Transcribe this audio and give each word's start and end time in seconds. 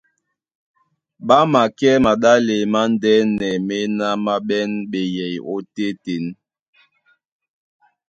Ɓá 1.27 1.37
makɛ́ 1.51 1.93
maɗále 2.05 2.55
mándɛ́nɛ, 2.73 3.47
méná 3.67 4.07
má 4.23 4.33
ɓɛ́n 4.47 4.69
ɓeyɛy 4.91 5.35
ótétěn. 5.53 6.25